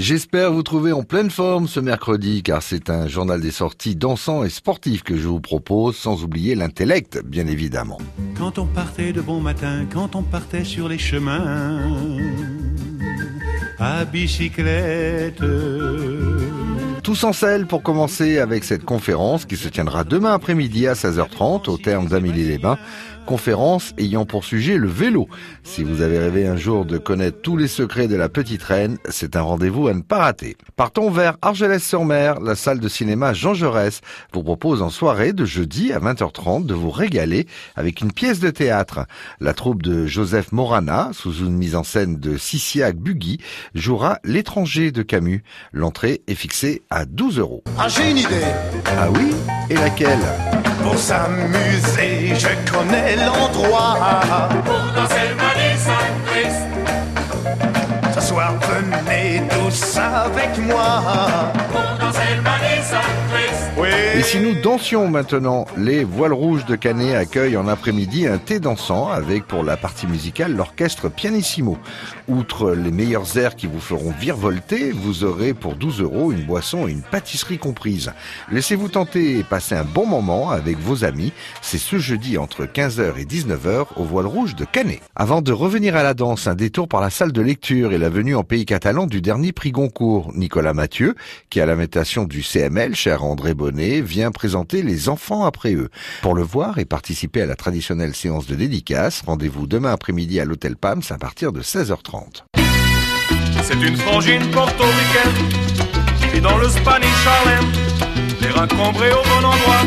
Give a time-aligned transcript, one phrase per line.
[0.00, 4.44] J'espère vous trouver en pleine forme ce mercredi car c'est un journal des sorties dansant
[4.44, 7.98] et sportif que je vous propose sans oublier l'intellect bien évidemment.
[8.38, 12.16] Quand on partait de bon matin, quand on partait sur les chemins
[13.78, 15.42] à bicyclette.
[17.10, 21.68] Tous en selle pour commencer avec cette conférence qui se tiendra demain après-midi à 16h30
[21.68, 22.78] au terme d'Amélie-les-Bains
[23.30, 25.28] conférence ayant pour sujet le vélo.
[25.62, 28.98] Si vous avez rêvé un jour de connaître tous les secrets de la petite reine,
[29.08, 30.56] c'est un rendez-vous à ne pas rater.
[30.74, 32.40] Partons vers Argelès-sur-Mer.
[32.40, 34.00] La salle de cinéma Jean Jaurès
[34.32, 37.46] vous propose en soirée de jeudi à 20h30 de vous régaler
[37.76, 39.06] avec une pièce de théâtre.
[39.38, 43.38] La troupe de Joseph Morana, sous une mise en scène de Sissiac Bugui,
[43.76, 45.44] jouera L'étranger de Camus.
[45.72, 47.62] L'entrée est fixée à 12 euros.
[47.78, 48.44] Ah, j'ai une idée.
[48.86, 49.34] Ah oui
[49.68, 50.18] Et laquelle?
[50.82, 53.98] Pour s'amuser, je connais l'endroit.
[54.64, 55.40] Pour danser le.
[58.14, 61.02] Ce soir, venez tous avec moi.
[61.72, 61.99] Pour
[64.16, 68.60] et si nous dansions maintenant, les Voiles Rouges de Canet accueillent en après-midi un thé
[68.60, 71.78] dansant avec pour la partie musicale l'orchestre Pianissimo.
[72.28, 76.86] Outre les meilleurs airs qui vous feront virevolter, vous aurez pour 12 euros une boisson
[76.86, 78.12] et une pâtisserie comprise.
[78.50, 81.32] Laissez-vous tenter et passer un bon moment avec vos amis.
[81.62, 85.00] C'est ce jeudi entre 15h et 19h au Voile Rouge de Canet.
[85.16, 88.10] Avant de revenir à la danse, un détour par la salle de lecture et la
[88.10, 91.14] venue en pays catalan du dernier prix Goncourt, Nicolas Mathieu,
[91.48, 95.90] qui à l'invitation du CML, cher André Bonnet, vient présenter Les enfants après eux.
[96.22, 100.44] Pour le voir et participer à la traditionnelle séance de dédicace, rendez-vous demain après-midi à
[100.44, 102.44] l'hôtel PAMS à partir de 16h30.
[103.62, 105.48] C'est une frangine portoricaine
[106.32, 107.64] qui dans le Spanish Harlem,
[108.40, 109.84] les au bon endroit.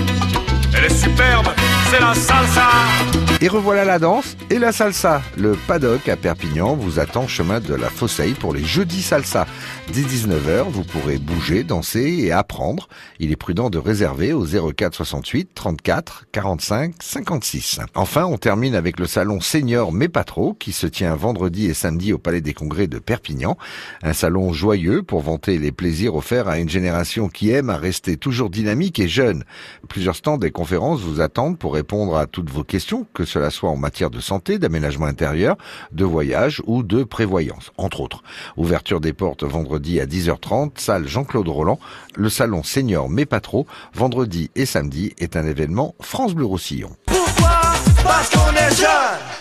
[0.75, 1.47] Elle est superbe,
[1.89, 3.22] c'est la salsa.
[3.43, 5.21] Et revoilà la danse et la salsa.
[5.37, 9.47] Le paddock à Perpignan vous attend chemin de la Fosseille pour les jeudis salsa.
[9.91, 12.87] Dès 19h, vous pourrez bouger, danser et apprendre.
[13.19, 17.81] Il est prudent de réserver au 04 68 34 45 56.
[17.95, 21.73] Enfin, on termine avec le salon Senior mais pas trop qui se tient vendredi et
[21.73, 23.57] samedi au Palais des Congrès de Perpignan.
[24.03, 28.15] Un salon joyeux pour vanter les plaisirs offerts à une génération qui aime à rester
[28.15, 29.43] toujours dynamique et jeune.
[29.89, 33.69] Plusieurs stands et conférences vous attendent pour répondre à toutes vos questions, que cela soit
[33.69, 35.57] en matière de santé, d'aménagement intérieur,
[35.91, 38.23] de voyage ou de prévoyance, entre autres.
[38.57, 41.79] Ouverture des portes vendredi à 10h30, salle Jean-Claude Roland.
[42.15, 46.91] Le salon senior mais pas trop, vendredi et samedi, est un événement France Bleu Roussillon.
[47.07, 47.59] Pourquoi?
[48.03, 49.32] Parce qu'on est jeune